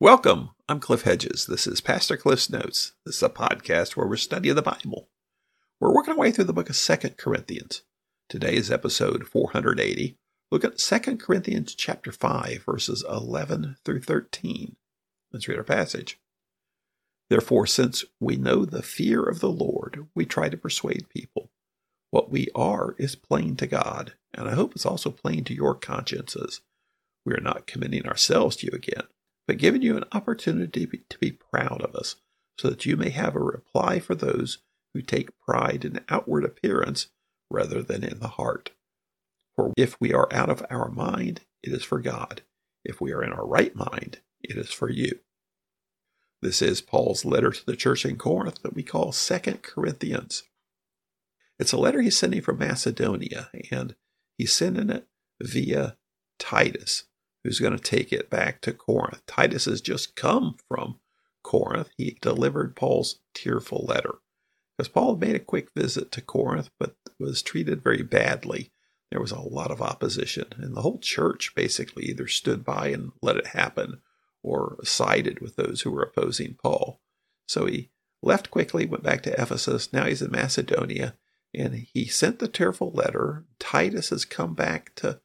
[0.00, 0.50] Welcome.
[0.68, 1.46] I'm Cliff Hedges.
[1.46, 2.92] This is Pastor Cliff's Notes.
[3.04, 5.08] This is a podcast where we're studying the Bible.
[5.80, 7.82] We're working our way through the book of Second Corinthians.
[8.28, 10.16] Today is episode 480.
[10.52, 14.76] Look at Second Corinthians chapter 5, verses 11 through 13.
[15.32, 16.20] Let's read our passage.
[17.28, 21.50] Therefore, since we know the fear of the Lord, we try to persuade people.
[22.12, 25.74] What we are is plain to God, and I hope it's also plain to your
[25.74, 26.60] consciences.
[27.24, 29.08] We are not commending ourselves to you again
[29.48, 32.16] but giving you an opportunity to be proud of us,
[32.58, 34.58] so that you may have a reply for those
[34.92, 37.08] who take pride in outward appearance
[37.50, 38.72] rather than in the heart.
[39.56, 42.42] For if we are out of our mind, it is for God.
[42.84, 45.18] If we are in our right mind, it is for you.
[46.42, 50.44] This is Paul's letter to the church in Corinth that we call Second Corinthians.
[51.58, 53.96] It's a letter he's sending from Macedonia, and
[54.36, 55.08] he's sending it
[55.42, 55.96] via
[56.38, 57.04] Titus,
[57.48, 59.22] who's going to take it back to Corinth.
[59.26, 61.00] Titus has just come from
[61.42, 61.88] Corinth.
[61.96, 64.16] He delivered Paul's tearful letter
[64.76, 68.70] because Paul made a quick visit to Corinth, but was treated very badly.
[69.10, 73.12] There was a lot of opposition, and the whole church basically either stood by and
[73.22, 74.02] let it happen
[74.42, 77.00] or sided with those who were opposing Paul.
[77.48, 77.88] So he
[78.22, 79.90] left quickly, went back to Ephesus.
[79.90, 81.14] Now he's in Macedonia,
[81.54, 83.46] and he sent the tearful letter.
[83.58, 85.20] Titus has come back to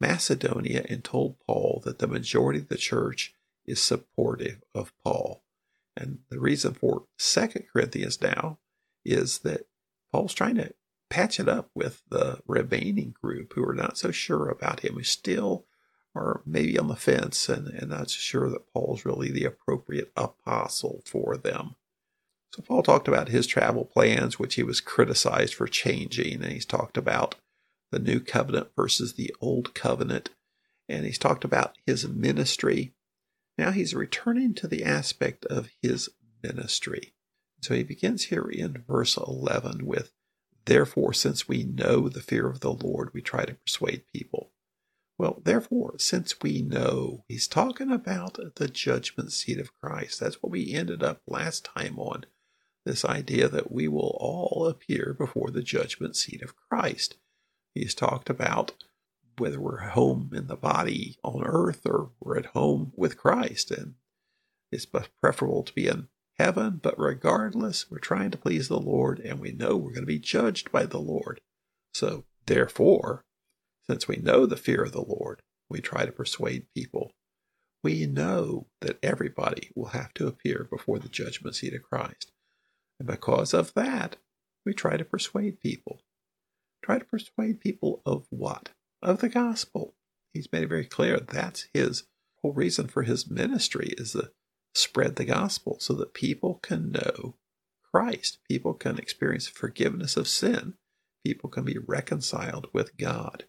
[0.00, 5.42] Macedonia and told Paul that the majority of the church is supportive of Paul.
[5.96, 8.58] And the reason for Second Corinthians now
[9.04, 9.66] is that
[10.12, 10.74] Paul's trying to
[11.08, 15.02] patch it up with the remaining group who are not so sure about him, who
[15.02, 15.64] still
[16.14, 20.12] are maybe on the fence and, and not so sure that Paul's really the appropriate
[20.16, 21.76] apostle for them.
[22.52, 26.64] So Paul talked about his travel plans, which he was criticized for changing, and he's
[26.64, 27.34] talked about
[27.90, 30.30] the new covenant versus the old covenant.
[30.88, 32.94] And he's talked about his ministry.
[33.58, 36.08] Now he's returning to the aspect of his
[36.42, 37.14] ministry.
[37.62, 40.12] So he begins here in verse 11 with,
[40.66, 44.52] Therefore, since we know the fear of the Lord, we try to persuade people.
[45.18, 50.20] Well, therefore, since we know, he's talking about the judgment seat of Christ.
[50.20, 52.26] That's what we ended up last time on
[52.84, 57.16] this idea that we will all appear before the judgment seat of Christ.
[57.76, 58.72] He's talked about
[59.36, 63.70] whether we're home in the body on earth or we're at home with Christ.
[63.70, 63.94] And
[64.72, 64.86] it's
[65.20, 69.52] preferable to be in heaven, but regardless, we're trying to please the Lord and we
[69.52, 71.40] know we're going to be judged by the Lord.
[71.92, 73.24] So, therefore,
[73.86, 77.12] since we know the fear of the Lord, we try to persuade people.
[77.84, 82.32] We know that everybody will have to appear before the judgment seat of Christ.
[82.98, 84.16] And because of that,
[84.64, 86.00] we try to persuade people.
[86.86, 88.68] Try to persuade people of what?
[89.02, 89.96] Of the gospel.
[90.32, 92.04] He's made it very clear that's his
[92.40, 94.30] whole reason for his ministry is to
[94.72, 97.34] spread the gospel so that people can know
[97.90, 98.38] Christ.
[98.48, 100.74] People can experience forgiveness of sin.
[101.24, 103.46] People can be reconciled with God.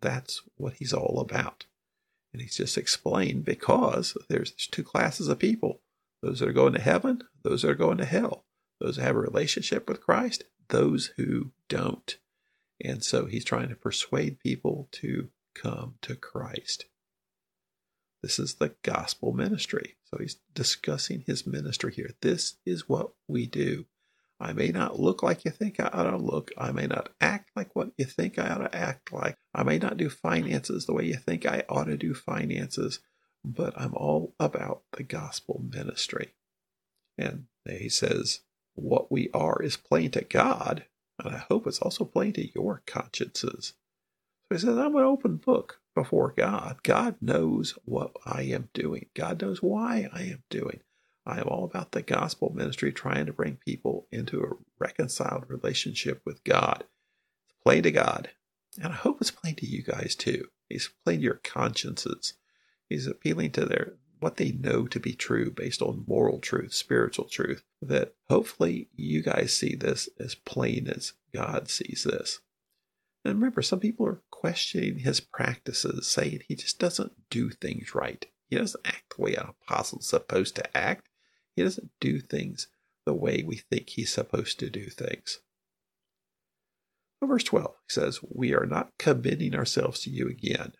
[0.00, 1.66] That's what he's all about.
[2.32, 5.82] And he's just explained because there's two classes of people
[6.22, 8.46] those that are going to heaven, those that are going to hell,
[8.80, 12.16] those that have a relationship with Christ, those who don't.
[12.82, 16.86] And so he's trying to persuade people to come to Christ.
[18.22, 19.96] This is the gospel ministry.
[20.04, 22.10] So he's discussing his ministry here.
[22.20, 23.86] This is what we do.
[24.40, 26.50] I may not look like you think I ought to look.
[26.58, 29.36] I may not act like what you think I ought to act like.
[29.54, 33.00] I may not do finances the way you think I ought to do finances,
[33.44, 36.34] but I'm all about the gospel ministry.
[37.16, 38.40] And he says,
[38.74, 40.86] What we are is plain to God,
[41.24, 43.74] and I hope it's also plain to your consciences.
[44.48, 46.82] So he says, I'm an open book before God.
[46.82, 49.06] God knows what I am doing.
[49.14, 50.80] God knows why I am doing.
[51.24, 56.20] I am all about the gospel ministry, trying to bring people into a reconciled relationship
[56.24, 56.84] with God.
[57.44, 58.30] It's plain to God.
[58.82, 60.48] And I hope it's plain to you guys too.
[60.68, 62.34] He's plain to your consciences.
[62.88, 67.26] He's appealing to their what they know to be true based on moral truth, spiritual
[67.26, 72.40] truth, that hopefully you guys see this as plain as God sees this.
[73.24, 78.24] And remember, some people are questioning his practices, saying he just doesn't do things right.
[78.48, 81.08] He doesn't act the way an apostle's supposed to act.
[81.54, 82.68] He doesn't do things
[83.06, 85.40] the way we think he's supposed to do things.
[87.22, 90.72] verse 12, he says, We are not committing ourselves to you again,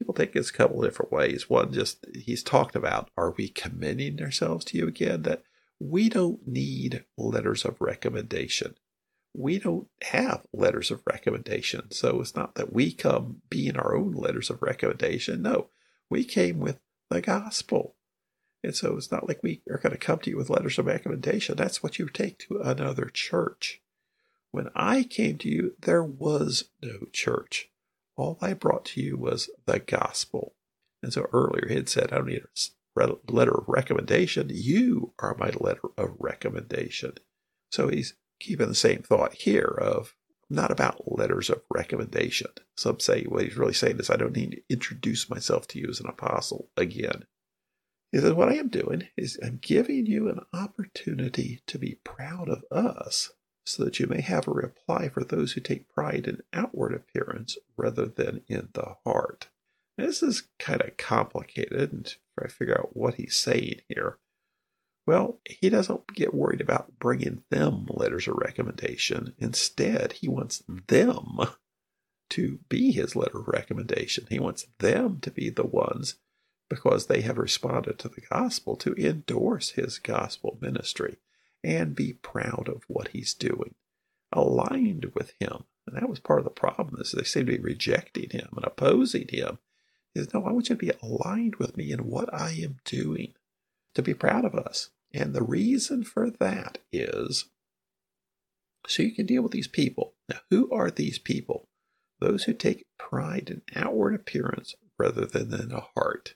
[0.00, 1.50] people take this a couple different ways.
[1.50, 5.22] One, just he's talked about, are we commending ourselves to you again?
[5.22, 5.42] That
[5.78, 8.76] we don't need letters of recommendation.
[9.34, 11.90] We don't have letters of recommendation.
[11.90, 15.42] So it's not that we come being our own letters of recommendation.
[15.42, 15.68] No,
[16.08, 16.80] we came with
[17.10, 17.94] the gospel.
[18.64, 20.86] And so it's not like we are going to come to you with letters of
[20.86, 21.56] recommendation.
[21.56, 23.82] That's what you take to another church.
[24.50, 27.68] When I came to you, there was no church.
[28.20, 30.54] All I brought to you was the gospel.
[31.02, 32.42] And so earlier he had said, I don't need
[32.98, 34.50] a letter of recommendation.
[34.52, 37.14] You are my letter of recommendation.
[37.72, 40.14] So he's keeping the same thought here of
[40.50, 42.50] not about letters of recommendation.
[42.76, 45.86] Some say what he's really saying is, I don't need to introduce myself to you
[45.88, 47.24] as an apostle again.
[48.12, 52.50] He says, What I am doing is I'm giving you an opportunity to be proud
[52.50, 53.30] of us
[53.64, 57.58] so that you may have a reply for those who take pride in outward appearance
[57.76, 59.48] rather than in the heart.
[59.96, 64.18] This is kind of complicated, and try to figure out what he's saying here.
[65.06, 69.34] Well, he doesn't get worried about bringing them letters of recommendation.
[69.38, 71.38] Instead, he wants them
[72.30, 74.26] to be his letter of recommendation.
[74.30, 76.16] He wants them to be the ones,
[76.68, 81.18] because they have responded to the gospel, to endorse his gospel ministry
[81.62, 83.74] and be proud of what he's doing,
[84.32, 85.64] aligned with him.
[85.86, 88.64] And that was part of the problem is they seem to be rejecting him and
[88.64, 89.58] opposing him.
[90.14, 93.34] Is no, I want you to be aligned with me in what I am doing,
[93.94, 94.90] to be proud of us.
[95.12, 97.46] And the reason for that is
[98.86, 100.14] so you can deal with these people.
[100.28, 101.68] Now, who are these people?
[102.20, 106.34] Those who take pride in outward appearance rather than in the heart.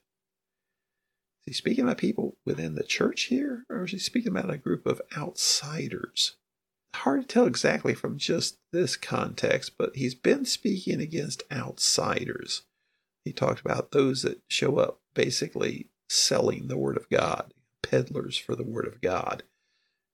[1.46, 4.56] Is he speaking about people within the church here, or is he speaking about a
[4.56, 6.36] group of outsiders?
[6.94, 12.62] Hard to tell exactly from just this context, but he's been speaking against outsiders.
[13.24, 17.52] He talked about those that show up basically selling the Word of God,
[17.82, 19.42] peddlers for the Word of God.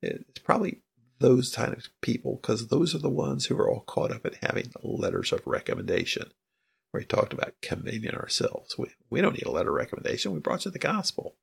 [0.02, 0.80] It's probably
[1.20, 4.32] those kind of people because those are the ones who are all caught up in
[4.42, 6.32] having letters of recommendation
[6.90, 8.76] where he talked about commending ourselves.
[8.76, 10.32] We, we don't need a letter of recommendation.
[10.32, 11.36] We brought you the gospel.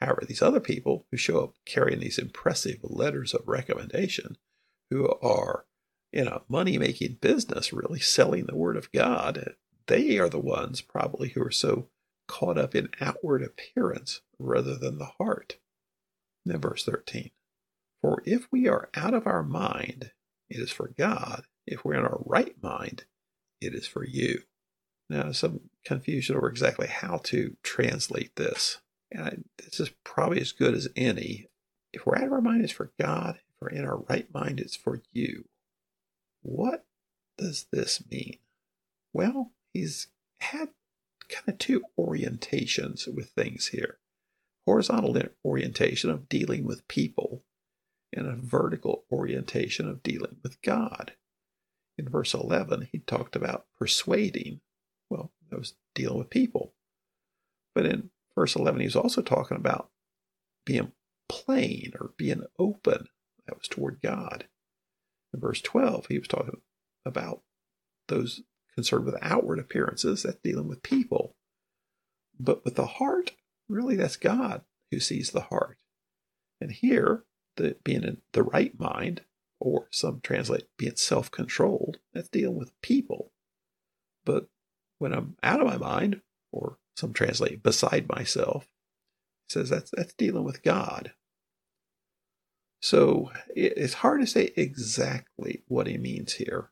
[0.00, 4.36] However, these other people who show up carrying these impressive letters of recommendation,
[4.90, 5.66] who are
[6.12, 9.54] in a money making business, really selling the word of God,
[9.86, 11.88] they are the ones probably who are so
[12.26, 15.56] caught up in outward appearance rather than the heart.
[16.44, 17.30] then verse 13
[18.00, 20.12] For if we are out of our mind,
[20.48, 21.46] it is for God.
[21.66, 23.04] If we're in our right mind,
[23.60, 24.42] it is for you.
[25.08, 28.80] Now, some confusion over exactly how to translate this.
[29.10, 31.48] And I, this is probably as good as any.
[31.92, 33.36] If we're out of our mind, it's for God.
[33.36, 35.44] If we're in our right mind, it's for you.
[36.42, 36.86] What
[37.36, 38.38] does this mean?
[39.12, 40.08] Well, he's
[40.40, 40.70] had
[41.28, 43.98] kind of two orientations with things here
[44.66, 47.44] horizontal orientation of dealing with people,
[48.12, 51.12] and a vertical orientation of dealing with God.
[51.98, 54.60] In verse 11, he talked about persuading
[55.54, 56.74] that was dealing with people.
[57.74, 59.90] But in verse 11, he was also talking about
[60.66, 60.92] being
[61.28, 63.06] plain or being open.
[63.46, 64.46] That was toward God.
[65.32, 66.60] In verse 12, he was talking
[67.04, 67.42] about
[68.08, 68.42] those
[68.74, 71.36] concerned with outward appearances, that's dealing with people.
[72.38, 73.32] But with the heart,
[73.68, 75.78] really, that's God who sees the heart.
[76.60, 77.24] And here,
[77.56, 79.22] the being in the right mind,
[79.60, 83.32] or some translate being self controlled, that's dealing with people.
[84.24, 84.48] But
[84.98, 86.20] when I'm out of my mind,
[86.52, 88.68] or some translate beside myself,
[89.48, 91.12] says that's that's dealing with God.
[92.80, 96.70] So it's hard to say exactly what he means here,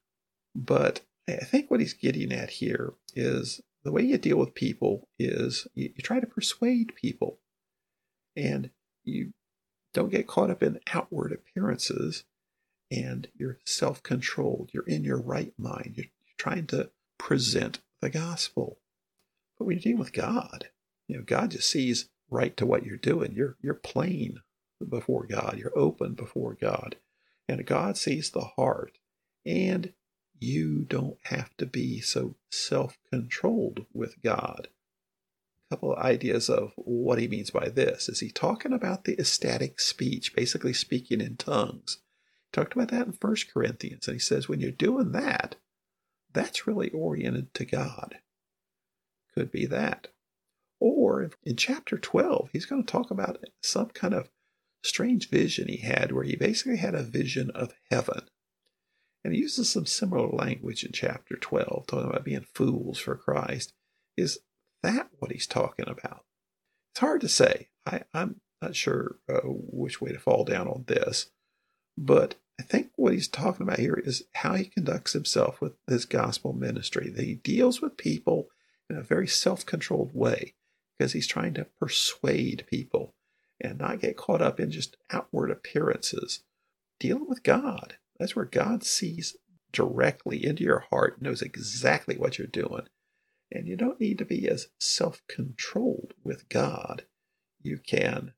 [0.55, 5.09] but I think what he's getting at here is the way you deal with people
[5.19, 7.39] is you, you try to persuade people,
[8.37, 8.71] and
[9.05, 9.33] you
[9.95, 12.25] don't get caught up in outward appearances,
[12.91, 14.71] and you're self-controlled.
[14.73, 15.95] You're in your right mind.
[15.97, 18.79] You're, you're trying to present the gospel.
[19.59, 20.69] But when you're dealing with God,
[21.09, 23.33] you know, God just sees right to what you're doing.
[23.35, 24.41] You're you're plain
[24.87, 25.57] before God.
[25.59, 26.97] You're open before God.
[27.49, 28.99] And God sees the heart.
[29.47, 29.95] And
[30.39, 34.69] you don't have to be so self-controlled with God.
[35.71, 38.09] A couple of ideas of what he means by this.
[38.09, 41.99] Is he talking about the ecstatic speech, basically speaking in tongues?
[42.51, 45.57] He talked about that in First Corinthians, and he says when you're doing that,
[46.33, 48.19] that's really oriented to God.
[49.35, 50.09] Could be that.
[50.81, 54.31] Or in chapter 12, he's going to talk about some kind of
[54.85, 58.23] strange vision he had where he basically had a vision of heaven.
[59.25, 63.73] And he uses some similar language in chapter 12, talking about being fools for Christ.
[64.17, 64.41] Is
[64.83, 66.25] that what he's talking about?
[66.93, 67.69] It's hard to say.
[67.87, 71.31] I, am not sure uh, which way to fall down on this,
[71.97, 76.05] but I think what he's talking about here is how he conducts himself with his
[76.05, 77.11] gospel ministry.
[77.11, 78.49] That he deals with people
[78.89, 80.55] in a very self controlled way
[80.97, 83.15] because he's trying to persuade people.
[83.61, 86.43] and not get caught up in just outward appearances.
[86.99, 87.97] Dealing with God.
[88.19, 89.37] That's where God sees
[89.73, 92.89] directly into your heart, knows exactly what you're doing.
[93.51, 97.05] And you don't need to be as self controlled with God.
[97.61, 98.33] You can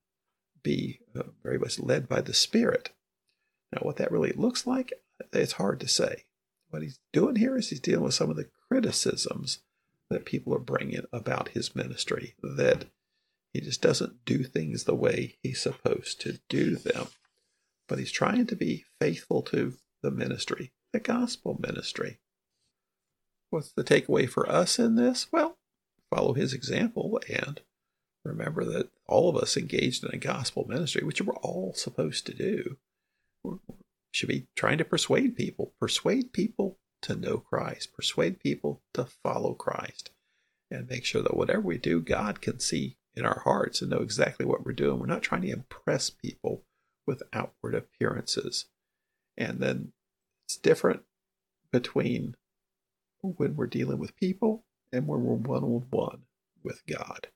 [0.62, 2.90] be uh, very much led by the Spirit.
[3.74, 4.92] Now, what that really looks like,
[5.32, 6.24] it's hard to say.
[6.70, 9.58] What he's doing here is he's dealing with some of the criticisms
[10.10, 12.86] that people are bringing about his ministry, that
[13.52, 17.08] he just doesn't do things the way he's supposed to do them.
[17.88, 22.18] But he's trying to be faithful to the ministry, the gospel ministry.
[23.50, 25.28] What's the takeaway for us in this?
[25.32, 25.58] Well,
[26.10, 27.60] follow his example and
[28.24, 32.34] remember that all of us engaged in a gospel ministry, which we're all supposed to
[32.34, 32.76] do,
[34.14, 39.54] should be trying to persuade people, persuade people to know Christ, persuade people to follow
[39.54, 40.10] Christ,
[40.70, 43.98] and make sure that whatever we do, God can see in our hearts and know
[43.98, 45.00] exactly what we're doing.
[45.00, 46.62] We're not trying to impress people
[47.06, 48.66] with outward appearances.
[49.36, 49.92] And then
[50.46, 51.02] it's different
[51.72, 52.36] between
[53.20, 56.22] when we're dealing with people and when we're one on one
[56.62, 57.28] with God.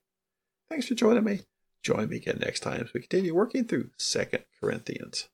[0.69, 1.41] Thanks for joining me.
[1.83, 5.27] Join me again next time as we continue working through Second Corinthians.